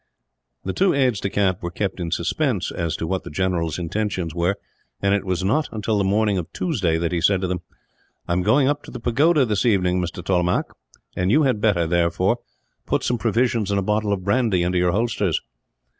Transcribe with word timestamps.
The 0.65 0.73
two 0.73 0.95
aides 0.95 1.19
de 1.19 1.29
camp 1.29 1.61
were 1.61 1.69
kept 1.69 1.99
in 1.99 2.09
suspense 2.09 2.71
as 2.71 2.95
to 2.95 3.05
what 3.05 3.23
the 3.23 3.29
general's 3.29 3.77
intentions 3.77 4.33
were, 4.33 4.55
and 4.99 5.13
it 5.13 5.23
was 5.23 5.43
not 5.43 5.69
until 5.71 5.99
the 5.99 6.03
morning 6.03 6.39
of 6.39 6.51
Tuesday 6.53 6.97
that 6.97 7.11
he 7.11 7.21
said 7.21 7.39
to 7.41 7.47
them: 7.47 7.61
"I 8.27 8.33
am 8.33 8.41
going 8.41 8.67
up 8.67 8.81
to 8.85 8.89
the 8.89 8.99
pagoda 8.99 9.45
this 9.45 9.63
evening, 9.63 10.01
Mr. 10.01 10.23
Tollemache; 10.25 10.71
and 11.15 11.29
you 11.29 11.43
had 11.43 11.61
better, 11.61 11.85
therefore, 11.85 12.37
put 12.87 13.03
some 13.03 13.19
provisions 13.19 13.69
and 13.69 13.77
a 13.79 13.83
bottle 13.83 14.11
of 14.11 14.23
brandy 14.23 14.63
into 14.63 14.79
your 14.79 14.91
holsters." 14.91 15.39